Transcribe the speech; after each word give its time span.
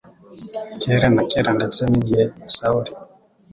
kera 0.81 1.07
na 1.15 1.23
kare 1.31 1.49
ndetse 1.57 1.81
n 1.91 1.93
igihe 1.99 2.23
Sawuli 2.55 2.91